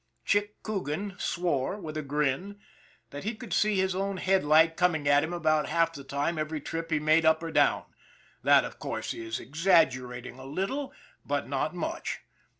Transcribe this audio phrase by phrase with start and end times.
[0.25, 2.57] Chick Coogan swore, with a grin,
[3.11, 6.59] that he could see his own headlight coming at him about half the time every
[6.59, 7.85] trip he made up or down.
[8.41, 10.91] That, of course, is exaggerating a little
[11.23, 12.21] but not much!